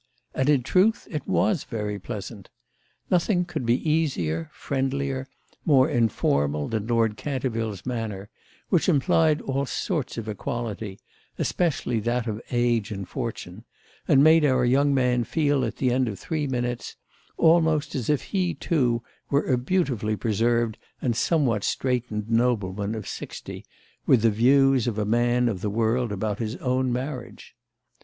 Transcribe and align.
And 0.33 0.49
in 0.49 0.63
truth 0.63 1.07
it 1.11 1.27
was 1.27 1.63
very 1.63 1.99
pleasant. 1.99 2.49
Nothing 3.11 3.45
could 3.45 3.67
be 3.67 3.87
easier, 3.87 4.49
friendlier, 4.51 5.27
more 5.63 5.87
informal, 5.87 6.67
than 6.67 6.87
Lord 6.87 7.17
Canterville's 7.17 7.85
manner, 7.85 8.27
which 8.69 8.89
implied 8.89 9.41
all 9.41 9.67
sorts 9.67 10.17
of 10.17 10.27
equality, 10.27 10.99
especially 11.37 11.99
that 11.99 12.25
of 12.25 12.41
age 12.49 12.89
and 12.91 13.07
fortune, 13.07 13.63
and 14.07 14.23
made 14.23 14.43
our 14.43 14.65
young 14.65 14.91
man 14.91 15.23
feel 15.23 15.63
at 15.63 15.75
the 15.75 15.91
end 15.91 16.07
of 16.07 16.17
three 16.17 16.47
minutes 16.47 16.95
almost 17.37 17.93
as 17.93 18.09
if 18.09 18.23
he 18.23 18.55
too 18.55 19.03
were 19.29 19.45
a 19.45 19.55
beautifully 19.55 20.15
preserved 20.15 20.79
and 20.99 21.15
somewhat 21.15 21.63
straitened 21.63 22.27
nobleman 22.27 22.95
of 22.95 23.07
sixty, 23.07 23.67
with 24.07 24.23
the 24.23 24.31
views 24.31 24.87
of 24.87 24.97
a 24.97 25.05
man 25.05 25.47
of 25.47 25.61
the 25.61 25.69
world 25.69 26.11
about 26.11 26.39
his 26.39 26.55
own 26.55 26.91
marriage. 26.91 27.55